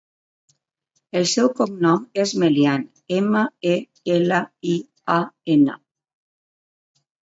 [1.21, 2.87] El seu cognom és Melian:
[3.21, 3.79] ema, e,
[4.19, 4.43] ela,
[4.75, 4.77] i,
[5.21, 5.23] a,
[5.61, 5.83] ena.